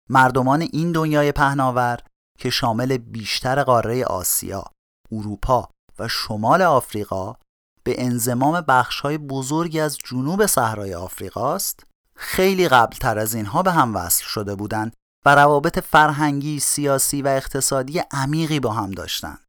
[0.09, 1.99] مردمان این دنیای پهناور
[2.39, 4.65] که شامل بیشتر قاره آسیا،
[5.13, 7.35] اروپا و شمال آفریقا
[7.85, 11.83] به انزمام بخشهای بزرگی از جنوب صحرای آفریقا است
[12.17, 14.93] خیلی قبل تر از اینها به هم وصل شده بودند
[15.27, 19.48] و روابط فرهنگی، سیاسی و اقتصادی عمیقی با هم داشتند.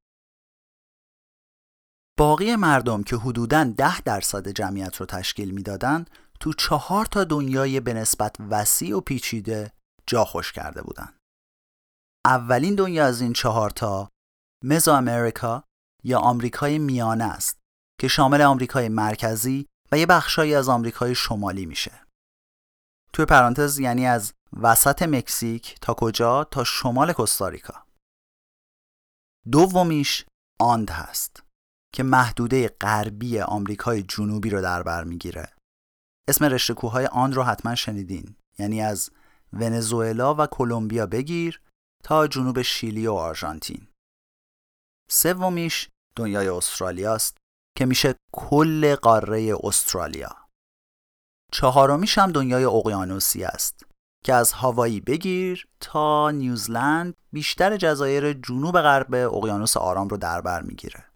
[2.19, 7.93] باقی مردم که حدوداً ده درصد جمعیت رو تشکیل می‌دادند تو چهار تا دنیای به
[7.93, 9.71] نسبت وسیع و پیچیده
[10.07, 11.17] جا خوش کرده بودند.
[12.25, 14.09] اولین دنیا از این چهار تا
[14.63, 15.63] مزو امریکا
[16.03, 17.59] یا آمریکای میانه است
[17.99, 22.05] که شامل آمریکای مرکزی و یه بخشایی از آمریکای شمالی میشه.
[23.13, 27.85] توی پرانتز یعنی از وسط مکزیک تا کجا تا شمال کوستاریکا.
[29.51, 30.25] دومیش
[30.59, 31.48] آند هست
[31.93, 35.53] که محدوده غربی آمریکای جنوبی رو در بر می‌گیره.
[36.29, 39.09] اسم رشته کوههای آند رو حتما شنیدین یعنی از
[39.53, 41.61] ونزوئلا و کلمبیا بگیر
[42.03, 43.87] تا جنوب شیلی و آرژانتین.
[45.11, 47.37] سومیش دنیای استرالیا است
[47.77, 50.35] که میشه کل قاره استرالیا.
[51.51, 53.85] چهارمیش هم دنیای اقیانوسی است
[54.25, 60.61] که از هاوایی بگیر تا نیوزلند بیشتر جزایر جنوب غرب اقیانوس آرام رو در بر
[60.61, 61.08] می‌گیره.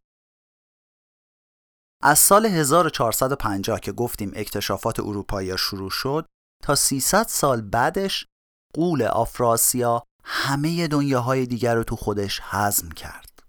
[2.05, 6.25] از سال 1450 که گفتیم اکتشافات اروپایی شروع شد
[6.63, 8.25] تا 300 سال بعدش
[8.73, 13.43] قول آفراسیا همه دنیاهای دیگر رو تو خودش هضم کرد.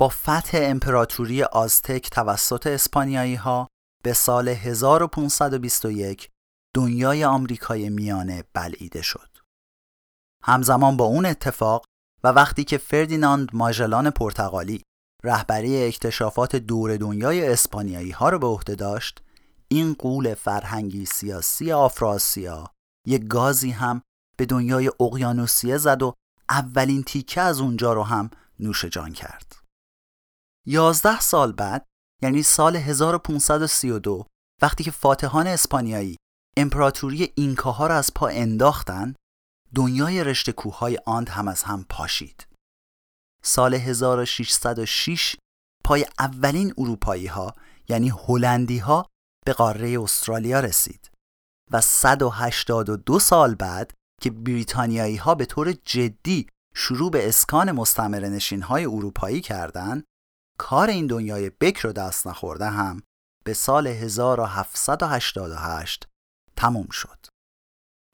[0.00, 3.68] با فتح امپراتوری آزتک توسط اسپانیایی ها
[4.04, 6.30] به سال 1521
[6.76, 9.38] دنیای آمریکای میانه بلعیده شد.
[10.42, 11.84] همزمان با اون اتفاق
[12.24, 14.82] و وقتی که فردیناند ماژلان پرتغالی
[15.24, 19.22] رهبری اکتشافات دور دنیای اسپانیایی ها رو به عهده داشت
[19.68, 22.70] این قول فرهنگی سیاسی آفراسیا
[23.06, 24.02] یک گازی هم
[24.36, 26.12] به دنیای اقیانوسیه زد و
[26.48, 29.56] اولین تیکه از اونجا رو هم نوش جان کرد.
[30.66, 31.86] یازده سال بعد
[32.22, 34.26] یعنی سال 1532
[34.62, 36.16] وقتی که فاتحان اسپانیایی
[36.56, 39.14] امپراتوری اینکاها را از پا انداختن
[39.74, 42.46] دنیای رشته کوههای آند هم از هم پاشید.
[43.44, 45.36] سال 1606
[45.84, 47.54] پای اولین اروپایی ها
[47.88, 49.06] یعنی هلندی ها
[49.46, 51.10] به قاره استرالیا رسید
[51.72, 58.62] و 182 سال بعد که بریتانیایی ها به طور جدی شروع به اسکان مستمر نشین
[58.62, 60.04] های اروپایی کردند
[60.58, 63.02] کار این دنیای بکر رو دست نخورده هم
[63.44, 66.08] به سال 1788
[66.56, 67.26] تموم شد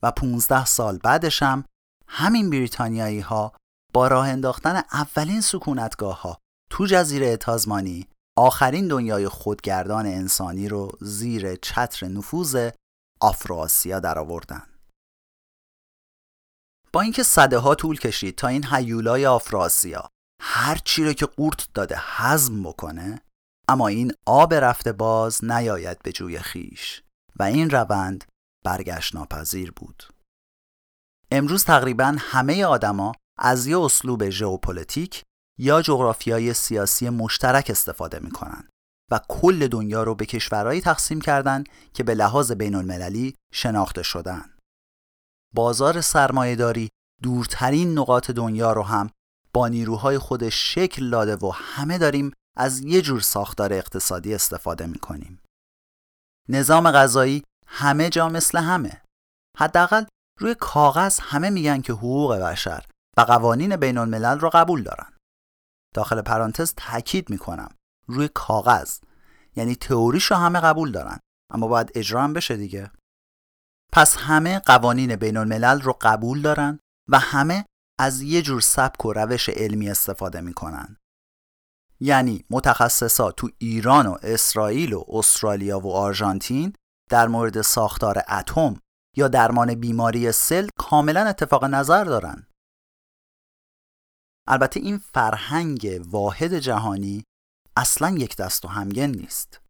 [0.02, 1.64] و 15 سال بعدش هم
[2.08, 3.52] همین بریتانیایی ها
[3.92, 6.38] با راه انداختن اولین سکونتگاه ها
[6.70, 12.70] تو جزیره تازمانی آخرین دنیای خودگردان انسانی رو زیر چتر نفوذ
[13.20, 14.62] آفروآسیا درآوردن.
[16.92, 20.08] با اینکه صده ها طول کشید تا این هیولای آفراسیا
[20.42, 23.22] هر چی رو که قورت داده هضم بکنه
[23.68, 27.02] اما این آب رفته باز نیاید به جوی خیش
[27.36, 28.24] و این روند
[28.64, 30.02] برگشت ناپذیر بود
[31.30, 35.22] امروز تقریبا همه آدما از یه اسلوب ژئوپلیتیک
[35.58, 38.68] یا جغرافیای سیاسی مشترک استفاده می‌کنن
[39.10, 44.56] و کل دنیا رو به کشورهایی تقسیم کردن که به لحاظ بین المللی شناخته شدن.
[45.54, 46.88] بازار سرمایهداری
[47.22, 49.10] دورترین نقاط دنیا رو هم
[49.52, 55.40] با نیروهای خودش شکل داده و همه داریم از یه جور ساختار اقتصادی استفاده می‌کنیم.
[56.48, 59.02] نظام غذایی همه جا مثل همه.
[59.58, 60.04] حداقل
[60.40, 62.84] روی کاغذ همه میگن که حقوق بشر
[63.24, 65.12] قوانین بین الملل رو قبول دارن.
[65.94, 67.68] داخل پرانتز تاکید می‌کنم
[68.06, 68.98] روی کاغذ
[69.56, 71.18] یعنی تئوریش رو همه قبول دارن
[71.50, 72.90] اما باید اجرا هم بشه دیگه.
[73.92, 76.78] پس همه قوانین بین الملل رو قبول دارن
[77.08, 77.64] و همه
[77.98, 80.96] از یه جور سبک و روش علمی استفاده می‌کنن
[82.00, 86.72] یعنی متخصصا تو ایران و اسرائیل و استرالیا و آرژانتین
[87.10, 88.80] در مورد ساختار اتم
[89.16, 92.46] یا درمان بیماری سل کاملا اتفاق نظر دارن
[94.50, 97.24] البته این فرهنگ واحد جهانی
[97.76, 99.60] اصلا یک دست و همگن نیست.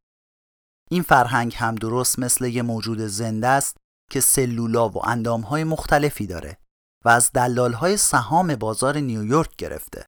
[0.91, 3.77] این فرهنگ هم درست مثل یه موجود زنده است
[4.11, 6.59] که سلولا و اندامهای مختلفی داره
[7.05, 10.07] و از دلالهای سهام بازار نیویورک گرفته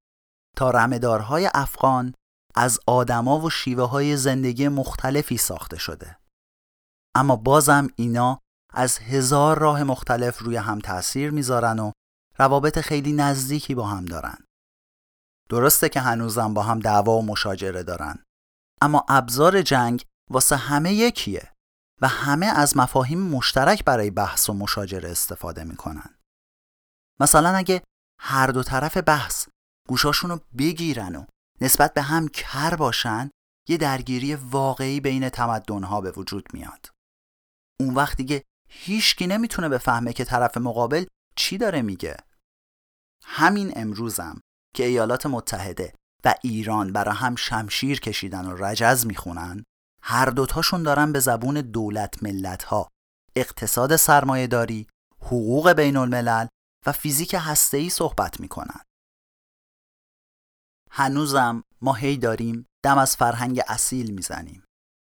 [0.57, 2.15] تا رمدارهای افغان
[2.55, 6.19] از آدما و شیوه های زندگی مختلفی ساخته شده.
[7.17, 8.39] اما بازم اینا
[8.75, 11.93] از هزار راه مختلف روی هم تاثیر می‌ذارن و
[12.39, 14.37] روابط خیلی نزدیکی با هم دارن.
[15.48, 18.24] درسته که هنوزم با هم دعوا و مشاجره دارن.
[18.81, 21.52] اما ابزار جنگ واسه همه یکیه
[22.00, 26.18] و همه از مفاهیم مشترک برای بحث و مشاجره استفاده می‌کنن.
[27.20, 27.83] مثلا اگه
[28.20, 29.48] هر دو طرف بحث
[29.88, 31.24] گوشاشون رو بگیرن و
[31.61, 33.31] نسبت به هم کر باشن
[33.68, 36.90] یه درگیری واقعی بین تمدنها به وجود میاد.
[37.81, 41.05] اون وقت دیگه هیچکی نمی‌تونه بفهمه که طرف مقابل
[41.37, 42.16] چی داره میگه.
[43.24, 44.40] همین امروزم
[44.77, 49.65] که ایالات متحده و ایران برا هم شمشیر کشیدن و رجز می‌خونن
[50.03, 52.89] هر دوتاشون دارن به زبون دولت ملت ها
[53.37, 54.87] اقتصاد سرمایه داری،
[55.21, 56.47] حقوق بین الملل
[56.87, 58.81] و فیزیک هسته‌ای صحبت می‌کنن.
[60.91, 64.65] هنوزم ما هی داریم دم از فرهنگ اصیل می‌زنیم.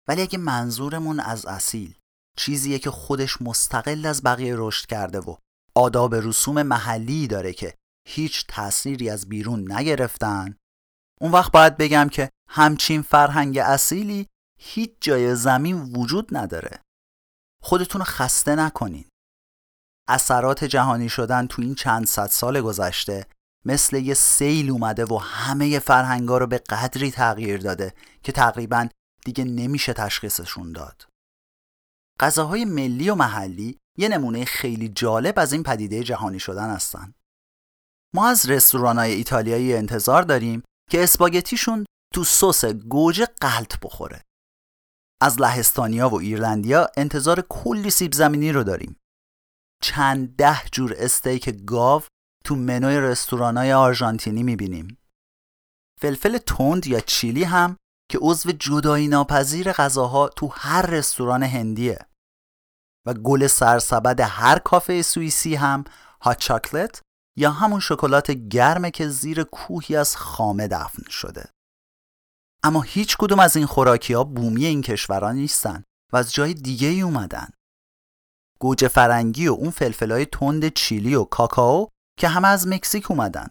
[0.08, 1.94] ولی اگه منظورمون از اصیل
[2.36, 5.36] چیزیه که خودش مستقل از بقیه رشد کرده و
[5.74, 7.74] آداب رسوم محلی داره که
[8.08, 10.56] هیچ تأثیری از بیرون نگرفتن.
[11.20, 14.26] اون وقت باید بگم که همچین فرهنگ اصیلی
[14.60, 16.80] هیچ جای زمین وجود نداره.
[17.62, 19.04] خودتون خسته نکنین.
[20.08, 23.26] اثرات جهانی شدن تو این چند صد سال گذشته
[23.64, 28.88] مثل یه سیل اومده و همه فرهنگا رو به قدری تغییر داده که تقریبا
[29.24, 31.08] دیگه نمیشه تشخیصشون داد.
[32.20, 37.14] غذاهای ملی و محلی یه نمونه خیلی جالب از این پدیده جهانی شدن هستن.
[38.14, 44.24] ما از رستورانهای ایتالیایی انتظار داریم که اسپاگتیشون تو سس گوجه غلت بخوره.
[45.22, 48.96] از لهستانیا و ایرلندیا انتظار کلی سیب زمینی رو داریم.
[49.82, 52.02] چند ده جور steak گاو
[52.44, 54.98] تو منوی رستورانای آرژانتینی می‌بینیم.
[56.00, 57.76] فلفل تند یا چیلی هم
[58.10, 61.98] که عضو جدایی ناپذیر غذاها تو هر رستوران هندیه.
[63.06, 65.84] و گل سرسبد هر کافه سوئیسی هم
[66.22, 67.02] هات چاکلت
[67.38, 71.50] یا همون شکلات گرمه که زیر کوهی از خامه دفن شده.
[72.62, 76.88] اما هیچ کدوم از این خوراکی ها بومی این کشوران نیستن و از جای دیگه
[76.88, 77.50] ای اومدن.
[78.60, 81.86] گوجه فرنگی و اون فلفلای تند چیلی و کاکائو
[82.18, 83.48] که همه از مکزیک اومدن.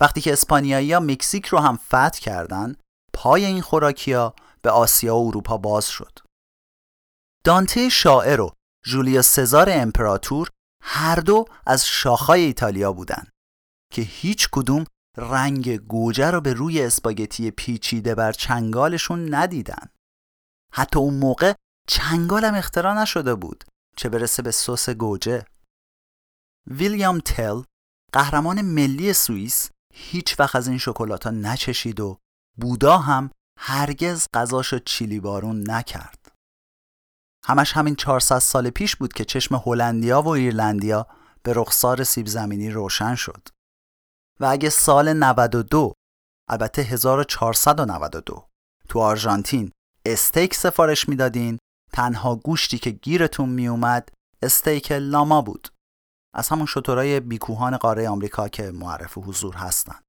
[0.00, 2.76] وقتی که اسپانیایی ها مکزیک رو هم فتح کردن
[3.12, 6.18] پای این خوراکی ها به آسیا و اروپا باز شد.
[7.44, 8.52] دانته شاعر و
[8.84, 10.48] جولیا سزار امپراتور
[10.82, 13.26] هر دو از شاخهای ایتالیا بودن
[13.92, 14.84] که هیچ کدوم
[15.16, 19.88] رنگ گوجه رو به روی اسپاگتی پیچیده بر چنگالشون ندیدن.
[20.72, 21.54] حتی اون موقع
[21.88, 23.64] چنگالم اختراع نشده بود
[23.96, 25.44] چه برسه به سس گوجه.
[26.66, 27.62] ویلیام تل
[28.12, 32.18] قهرمان ملی سوئیس هیچ وقت از این شکلات نچشید و
[32.56, 36.21] بودا هم هرگز غذاشو چیلی بارون نکرد.
[37.44, 41.06] همش همین 400 سال پیش بود که چشم هلندیا و ایرلندیا
[41.42, 43.48] به رخسار سیب زمینی روشن شد.
[44.40, 45.92] و اگه سال 92
[46.48, 48.48] البته 1492
[48.88, 49.72] تو آرژانتین
[50.06, 51.58] استیک سفارش می‌دادین
[51.92, 54.08] تنها گوشتی که گیرتون میومد
[54.42, 55.68] استیک لاما بود.
[56.34, 60.00] از همون شطورای بیکوهان قاره آمریکا که معرف حضور هستن.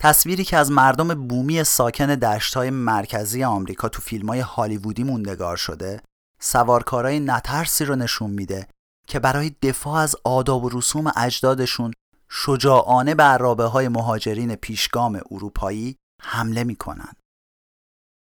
[0.00, 6.02] تصویری که از مردم بومی ساکن دشتهای مرکزی آمریکا تو فیلم های هالیوودی موندگار شده
[6.40, 8.68] سوارکارای نترسی رو نشون میده
[9.06, 11.92] که برای دفاع از آداب و رسوم اجدادشون
[12.28, 17.12] شجاعانه به عرابه های مهاجرین پیشگام اروپایی حمله می‌کنن.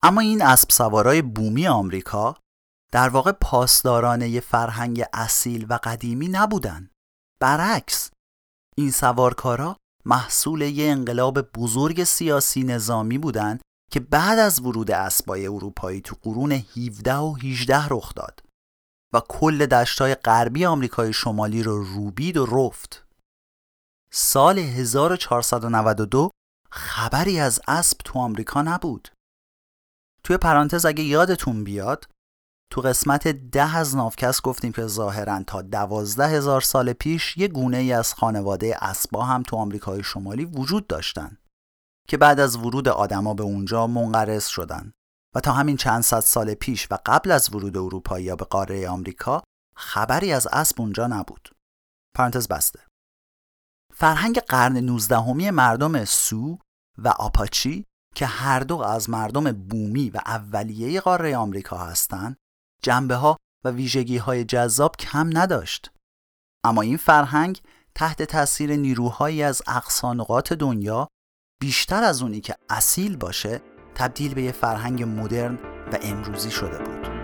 [0.03, 2.37] اما این اسب سوارای بومی آمریکا
[2.93, 6.91] در واقع پاسداران یه فرهنگ اصیل و قدیمی نبودن.
[7.41, 8.11] برعکس
[8.77, 16.01] این سوارکارا محصول یه انقلاب بزرگ سیاسی نظامی بودند که بعد از ورود اسبای اروپایی
[16.01, 18.42] تو قرون 17 و 18 رخ داد
[19.14, 23.07] و کل دشتای غربی آمریکای شمالی رو روبید و رفت.
[24.12, 26.30] سال 1492
[26.70, 29.09] خبری از اسب تو آمریکا نبود.
[30.24, 32.09] توی پرانتز اگه یادتون بیاد
[32.73, 37.77] تو قسمت ده از نافکس گفتیم که ظاهرا تا دوازده هزار سال پیش یه گونه
[37.77, 41.37] ای از خانواده اسبا هم تو آمریکای شمالی وجود داشتن
[42.09, 44.93] که بعد از ورود آدما به اونجا منقرض شدن
[45.35, 49.43] و تا همین چند صد سال پیش و قبل از ورود اروپایی به قاره آمریکا
[49.77, 51.51] خبری از اسب اونجا نبود.
[52.16, 52.81] پرانتز بسته.
[53.95, 56.59] فرهنگ قرن 19 مردم سو
[56.99, 62.37] و آپاچی که هر دو از مردم بومی و اولیه قاره آمریکا هستند،
[62.83, 65.91] جنبه ها و ویژگی های جذاب کم نداشت.
[66.64, 67.61] اما این فرهنگ
[67.95, 71.09] تحت تاثیر نیروهایی از اقصانقات دنیا
[71.61, 73.61] بیشتر از اونی که اصیل باشه
[73.95, 75.55] تبدیل به یه فرهنگ مدرن
[75.93, 77.20] و امروزی شده بود.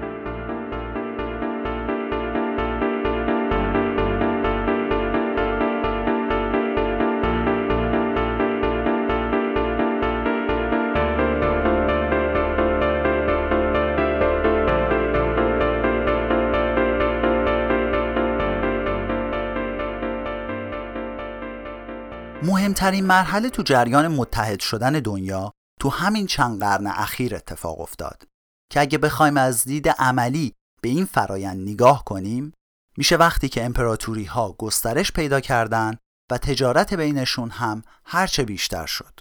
[22.76, 28.22] مهمترین مرحله تو جریان متحد شدن دنیا تو همین چند قرن اخیر اتفاق افتاد
[28.70, 32.52] که اگه بخوایم از دید عملی به این فرایند نگاه کنیم
[32.96, 35.96] میشه وقتی که امپراتوری ها گسترش پیدا کردن
[36.30, 39.20] و تجارت بینشون هم هرچه بیشتر شد.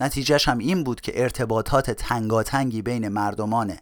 [0.00, 3.76] نتیجهش هم این بود که ارتباطات تنگاتنگی بین مردمان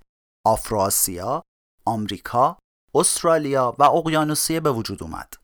[0.46, 1.42] آفراسیا،
[1.84, 2.58] آمریکا،
[2.94, 5.43] استرالیا و اقیانوسیه به وجود اومد.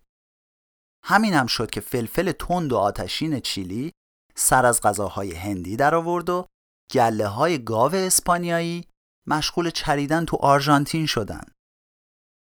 [1.04, 3.92] همین هم شد که فلفل تند و آتشین چیلی
[4.34, 6.46] سر از غذاهای هندی در آورد و
[6.92, 8.84] گله های گاو اسپانیایی
[9.26, 11.44] مشغول چریدن تو آرژانتین شدن.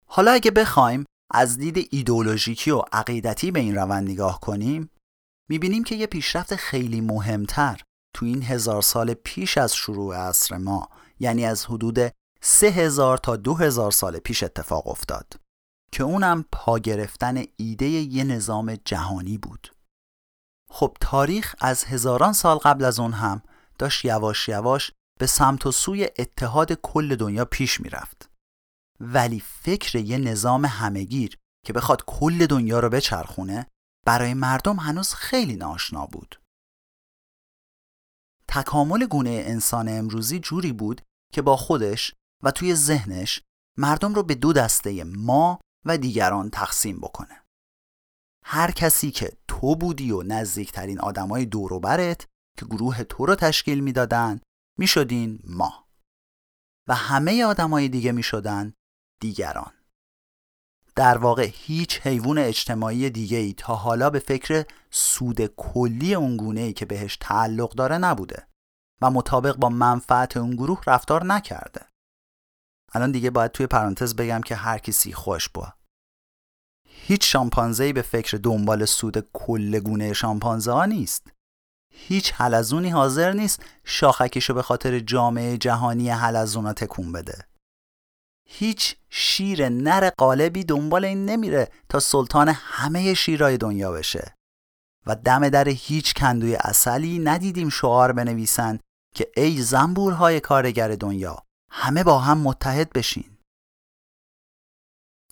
[0.08, 4.90] حالا اگه بخوایم از دید ایدولوژیکی و عقیدتی به این روند نگاه کنیم
[5.50, 7.82] می‌بینیم که یه پیشرفت خیلی مهمتر
[8.16, 10.90] تو این هزار سال پیش از شروع عصر ما
[11.20, 11.98] یعنی از حدود
[12.42, 15.34] سه هزار تا دو هزار سال پیش اتفاق افتاد
[15.92, 19.76] که اونم پا گرفتن ایده یه نظام جهانی بود.
[20.72, 23.42] خب تاریخ از هزاران سال قبل از اون هم
[23.80, 28.30] داشت یواش یواش به سمت و سوی اتحاد کل دنیا پیش می‌رفت.
[29.00, 33.68] ولی فکر یه نظام همگیر که بخواد کل دنیا رو بچرخونه
[34.06, 36.42] برای مردم هنوز خیلی ناشنا بود.
[38.48, 41.02] تکامل گونه انسان امروزی جوری بود
[41.34, 42.14] که با خودش
[42.44, 43.42] و توی ذهنش
[43.78, 47.42] مردم رو به دو دسته ما و دیگران تقسیم بکنه.
[48.44, 52.26] هر کسی که تو بودی و نزدیکترین آدمای دوروبرت
[52.58, 54.42] که گروه تو رو تشکیل می‌دادن
[54.80, 55.88] می‌شدین ما.
[56.88, 58.74] و همه آدمای دیگه می‌شدن
[59.22, 59.72] دیگران.
[60.96, 66.74] در واقع هیچ حیوان اجتماعی دیگه ای تا حالا به فکر سود کلی اون ای
[66.74, 68.48] که بهش تعلق داره نبوده
[69.02, 71.86] و مطابق با منفعت اون گروه رفتار نکرده.
[72.94, 75.74] الان دیگه باید توی پرانتز بگم که هر کسی خوش با.
[76.88, 81.28] هیچ شامپانزهی به فکر دنبال سود کل گونه شامپانزه ها نیست.
[81.94, 87.48] هیچ حلزونی حاضر نیست شاخکشو به خاطر جامعه جهانی حلزونا تکون بده.
[88.48, 94.36] هیچ شیر نر قالبی دنبال این نمیره تا سلطان همه شیرای دنیا بشه.
[95.06, 98.80] و دم در هیچ کندوی اصلی ندیدیم شعار بنویسن
[99.16, 101.45] که ای زنبورهای کارگر دنیا
[101.78, 103.38] همه با هم متحد بشین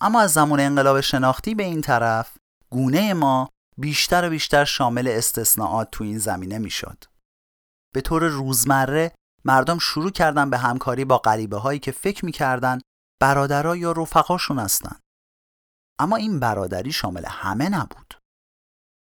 [0.02, 2.38] اما از زمان انقلاب شناختی به این طرف
[2.72, 7.04] گونه ما بیشتر و بیشتر شامل استثناءات تو این زمینه می‌شد.
[7.94, 9.16] به طور روزمره
[9.46, 12.80] مردم شروع کردن به همکاری با غریبه هایی که فکر می‌کردن
[13.22, 15.00] برادرها یا رفقاشون هستن.
[16.00, 18.14] اما این برادری شامل همه نبود.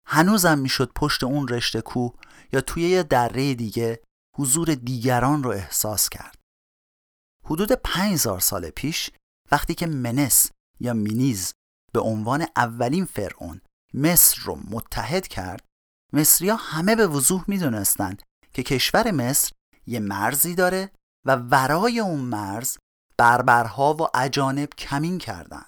[0.07, 2.11] هنوزم می‌شد پشت اون رشته کو
[2.53, 4.03] یا توی یه دره دیگه
[4.37, 6.40] حضور دیگران رو احساس کرد.
[7.45, 9.11] حدود 5000 سال پیش
[9.51, 11.53] وقتی که منس یا مینیز
[11.93, 13.61] به عنوان اولین فرعون
[13.95, 15.65] مصر رو متحد کرد
[16.13, 18.23] مصریا همه به وضوح می‌دونستند
[18.53, 19.53] که کشور مصر
[19.87, 20.91] یه مرزی داره
[21.27, 22.77] و ورای اون مرز
[23.17, 25.65] بربرها و اجانب کمین کردن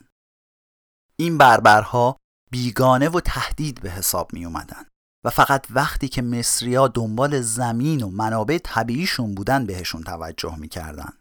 [1.16, 2.16] این بربرها
[2.50, 4.86] بیگانه و تهدید به حساب می اومدن
[5.24, 11.12] و فقط وقتی که مصریا دنبال زمین و منابع طبیعیشون بودن بهشون توجه می‌کردن.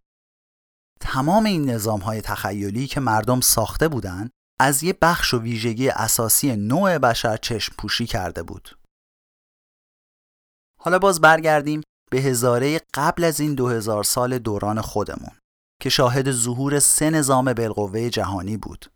[1.02, 4.30] تمام این نظام های تخیلی که مردم ساخته بودن
[4.60, 8.78] از یه بخش و ویژگی اساسی نوع بشر چشم پوشی کرده بود.
[10.80, 11.82] حالا باز برگردیم
[12.12, 15.32] به هزاره قبل از این دو هزار سال دوران خودمون
[15.82, 18.92] که شاهد ظهور سه نظام بالقوه جهانی بود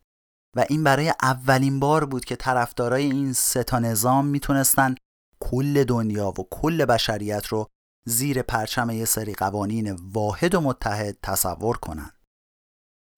[0.55, 4.95] و این برای اولین بار بود که طرفدارای این سه تا نظام می‌تونستن
[5.39, 7.67] کل دنیا و کل بشریت رو
[8.07, 12.11] زیر پرچم یه سری قوانین واحد و متحد تصور کنن.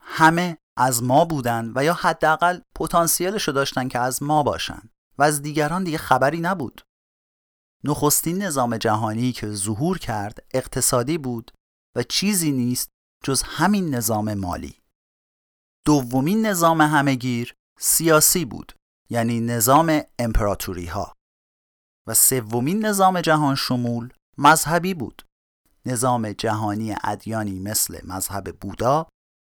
[0.01, 5.23] همه از ما بودن و یا حداقل پتانسیلش رو داشتن که از ما باشن و
[5.23, 6.81] از دیگران دیگه خبری نبود.
[7.83, 11.51] نخستین نظام جهانی که ظهور کرد اقتصادی بود
[11.95, 12.89] و چیزی نیست
[13.23, 14.75] جز همین نظام مالی.
[15.85, 18.73] دومین نظام همهگیر سیاسی بود
[19.09, 21.13] یعنی نظام امپراتوری ها
[22.07, 25.25] و سومین نظام جهان شمول مذهبی بود
[25.85, 29.07] نظام جهانی ادیانی مثل مذهب بودا،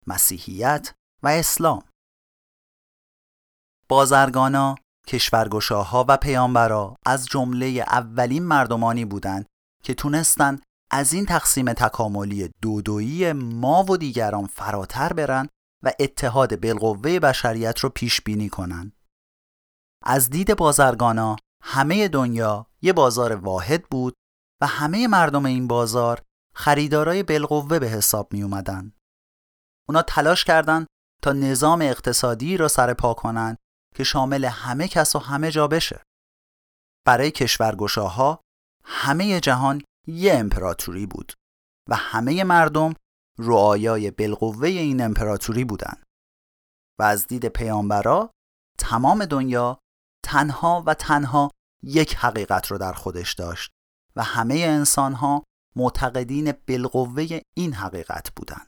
[0.07, 1.83] مسیحیت و اسلام
[3.89, 4.75] بازرگانا،
[5.07, 9.45] کشورگشاها و پیامبرا از جمله اولین مردمانی بودند
[9.83, 10.59] که تونستن
[10.91, 15.47] از این تقسیم تکاملی دودویی ما و دیگران فراتر برن
[15.83, 18.91] و اتحاد بالقوه بشریت رو پیش بینی کنن.
[20.03, 24.13] از دید بازرگانا همه دنیا یه بازار واحد بود
[24.61, 26.21] و همه مردم این بازار
[26.53, 28.93] خریدارای بالقوه به حساب می اومدن.
[29.89, 30.87] اونا تلاش کردند
[31.21, 33.55] تا نظام اقتصادی را سر پا کنن
[33.95, 36.03] که شامل همه کس و همه جا بشه.
[37.05, 38.41] برای کشورگشاها
[38.83, 41.33] همه جهان یه امپراتوری بود
[41.89, 42.93] و همه مردم
[43.39, 46.03] رعایای بالقوه این امپراتوری بودند.
[46.99, 48.31] و از دید پیامبرا
[48.79, 49.79] تمام دنیا
[50.23, 51.51] تنها و تنها
[51.83, 53.71] یک حقیقت رو در خودش داشت
[54.17, 55.43] و همه انسان ها
[55.75, 58.67] معتقدین بالقوه این حقیقت بودند.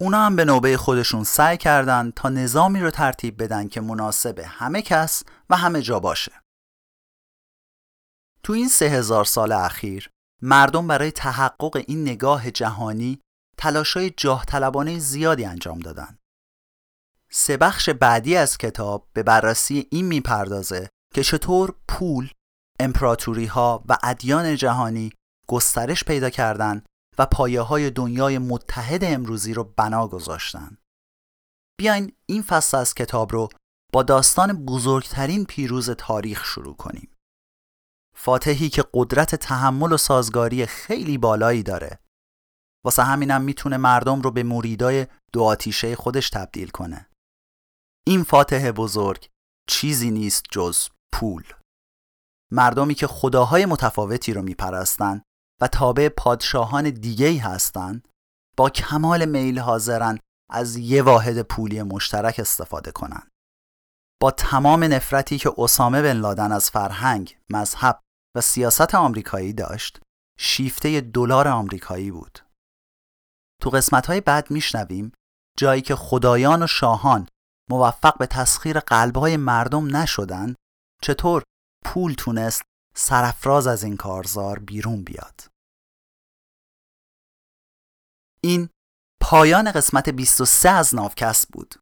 [0.00, 4.82] اونا هم به نوبه خودشون سعی کردند تا نظامی رو ترتیب بدن که مناسب همه
[4.82, 6.32] کس و همه جا باشه.
[8.42, 10.10] تو این سه هزار سال اخیر
[10.42, 13.20] مردم برای تحقق این نگاه جهانی
[13.58, 16.18] تلاشای جاه طلبانه زیادی انجام دادن.
[17.30, 22.30] سه بخش بعدی از کتاب به بررسی این می‌پردازه که چطور پول،
[22.80, 25.12] امپراتوری ها و ادیان جهانی
[25.48, 26.86] گسترش پیدا کردند
[27.18, 30.78] و پایه های دنیای متحد امروزی رو بنا گذاشتن.
[31.78, 33.48] بیاین این فصل از کتاب رو
[33.92, 37.16] با داستان بزرگترین پیروز تاریخ شروع کنیم.
[38.16, 41.98] فاتحی که قدرت تحمل و سازگاری خیلی بالایی داره.
[42.84, 47.10] واسه همینم می‌تونه مردم رو به مریدای دو آتیشه خودش تبدیل کنه.
[48.06, 49.28] این فاتح بزرگ
[49.68, 51.44] چیزی نیست جز پول.
[52.52, 55.22] مردمی که خداهای متفاوتی رو میپرستن
[55.60, 58.08] و تابع پادشاهان دیگهی هستند
[58.56, 60.18] با کمال میل حاضرن
[60.50, 63.28] از یه واحد پولی مشترک استفاده کنند.
[64.22, 68.00] با تمام نفرتی که اسامه بن لادن از فرهنگ، مذهب
[68.36, 70.00] و سیاست آمریکایی داشت،
[70.38, 72.38] شیفته دلار آمریکایی بود.
[73.62, 75.12] تو قسمت‌های بعد میشنویم
[75.58, 77.28] جایی که خدایان و شاهان
[77.70, 80.54] موفق به تسخیر قلبهای مردم نشدن
[81.02, 81.42] چطور
[81.84, 82.62] پول تونست
[82.94, 85.40] سرفراز از این کارزار بیرون بیاد.
[88.42, 88.68] این
[89.20, 91.74] پایان قسمت 23 از ناوکست بود.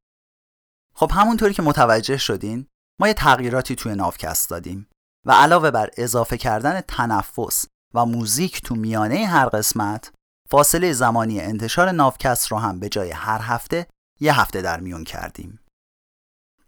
[0.95, 2.67] خب همونطوری که متوجه شدین
[3.01, 4.89] ما یه تغییراتی توی ناوکست دادیم
[5.27, 10.13] و علاوه بر اضافه کردن تنفس و موزیک تو میانه هر قسمت
[10.51, 13.87] فاصله زمانی انتشار ناوکست رو هم به جای هر هفته
[14.21, 15.61] یه هفته در میون کردیم.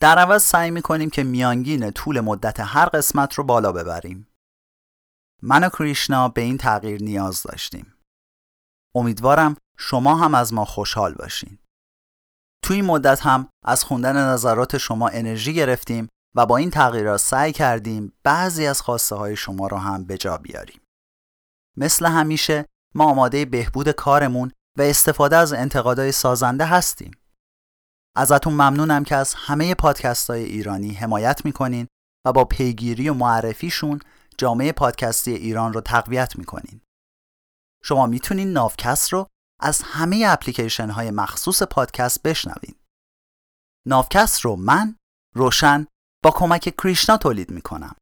[0.01, 4.29] در عوض سعی می‌کنیم که میانگین طول مدت هر قسمت رو بالا ببریم.
[5.43, 7.95] من و کریشنا به این تغییر نیاز داشتیم.
[8.95, 11.59] امیدوارم شما هم از ما خوشحال باشین.
[12.65, 17.53] توی این مدت هم از خوندن نظرات شما انرژی گرفتیم و با این تغییرات سعی
[17.53, 20.81] کردیم بعضی از خواسته های شما رو هم به جا بیاریم.
[21.77, 27.20] مثل همیشه ما آماده بهبود کارمون و استفاده از انتقادهای سازنده هستیم.
[28.17, 31.87] ازتون ممنونم که از همه پادکست های ایرانی حمایت می‌کنین
[32.27, 34.01] و با پیگیری و معرفیشون
[34.39, 36.81] جامعه پادکستی ایران رو تقویت می‌کنین.
[37.83, 39.27] شما می‌تونین ناوکست رو
[39.61, 42.75] از همه اپلیکیشن های مخصوص پادکست بشنوین.
[43.87, 44.97] ناوکست رو من
[45.35, 45.87] روشن
[46.25, 47.97] با کمک کریشنا تولید می‌کنم.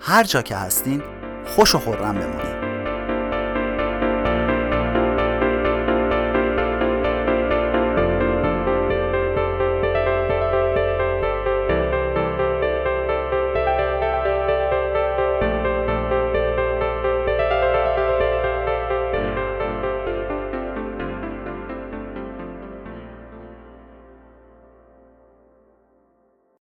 [0.00, 1.02] هر جا که هستین
[1.46, 2.57] خوش و خورم بمونید.